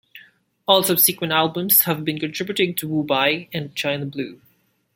All 0.67 0.81
subsequent 0.81 1.31
albums 1.31 1.83
have 1.83 2.03
been 2.03 2.17
credited 2.17 2.75
to 2.77 2.87
Wu 2.87 3.03
Bai 3.03 3.49
and 3.53 3.75
China 3.75 4.07
Blue. 4.07 4.41